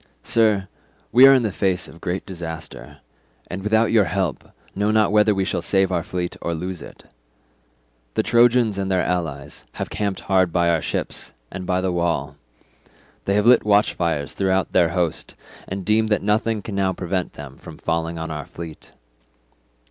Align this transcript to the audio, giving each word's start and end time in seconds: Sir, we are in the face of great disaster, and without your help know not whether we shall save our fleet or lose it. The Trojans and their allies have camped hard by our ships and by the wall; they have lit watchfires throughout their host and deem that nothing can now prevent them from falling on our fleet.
Sir, 0.23 0.67
we 1.11 1.27
are 1.27 1.33
in 1.35 1.43
the 1.43 1.51
face 1.51 1.87
of 1.87 2.01
great 2.01 2.25
disaster, 2.25 3.01
and 3.51 3.61
without 3.61 3.91
your 3.91 4.05
help 4.05 4.49
know 4.73 4.89
not 4.89 5.11
whether 5.11 5.35
we 5.35 5.45
shall 5.45 5.61
save 5.61 5.91
our 5.91 6.01
fleet 6.01 6.35
or 6.41 6.55
lose 6.55 6.81
it. 6.81 7.03
The 8.15 8.23
Trojans 8.23 8.79
and 8.79 8.91
their 8.91 9.03
allies 9.05 9.63
have 9.73 9.91
camped 9.91 10.21
hard 10.21 10.51
by 10.51 10.69
our 10.71 10.81
ships 10.81 11.33
and 11.51 11.67
by 11.67 11.81
the 11.81 11.91
wall; 11.91 12.35
they 13.25 13.35
have 13.35 13.45
lit 13.45 13.63
watchfires 13.63 14.33
throughout 14.33 14.71
their 14.71 14.89
host 14.89 15.35
and 15.67 15.85
deem 15.85 16.07
that 16.07 16.23
nothing 16.23 16.63
can 16.63 16.73
now 16.73 16.93
prevent 16.93 17.33
them 17.33 17.57
from 17.59 17.77
falling 17.77 18.17
on 18.17 18.31
our 18.31 18.47
fleet. 18.47 18.93